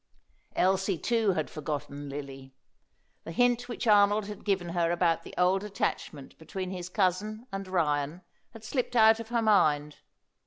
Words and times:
Elsie, 0.55 0.97
too, 0.97 1.33
had 1.33 1.47
forgotten 1.47 2.09
Lily. 2.09 2.55
The 3.23 3.31
hint 3.31 3.69
which 3.69 3.85
Arnold 3.85 4.25
had 4.25 4.43
given 4.43 4.69
her 4.69 4.89
about 4.89 5.21
the 5.21 5.35
old 5.37 5.63
attachment 5.63 6.35
between 6.39 6.71
his 6.71 6.89
cousin 6.89 7.45
and 7.51 7.67
Ryan 7.67 8.23
had 8.49 8.63
slipped 8.63 8.95
out 8.95 9.19
of 9.19 9.29
her 9.29 9.43
mind. 9.43 9.97